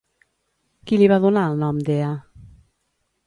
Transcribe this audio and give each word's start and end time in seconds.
Qui 0.91 0.97
li 1.01 1.09
va 1.11 1.19
donar 1.27 1.45
el 1.51 1.61
nom 1.65 1.83
d'Ea? 1.91 2.11